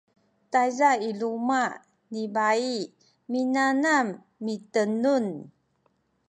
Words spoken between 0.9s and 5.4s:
i luma’ ni bai minanam mitenun